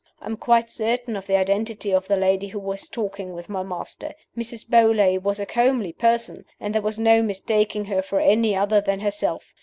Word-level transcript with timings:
I 0.19 0.25
am 0.25 0.35
quite 0.35 0.71
certain 0.71 1.15
of 1.15 1.27
the 1.27 1.35
identity 1.35 1.91
of 1.93 2.07
the 2.07 2.15
lady 2.17 2.47
who 2.47 2.57
was 2.59 2.89
talking 2.89 3.33
with 3.35 3.49
my 3.49 3.61
master. 3.61 4.15
Mrs. 4.35 4.67
Beauly 4.67 5.19
was 5.21 5.39
a 5.39 5.45
comely 5.45 5.93
person 5.93 6.43
and 6.59 6.73
there 6.73 6.81
was 6.81 6.97
no 6.97 7.21
mistaking 7.21 7.85
her 7.85 8.01
for 8.01 8.19
any 8.19 8.55
other 8.55 8.81
than 8.81 9.01
herself. 9.01 9.53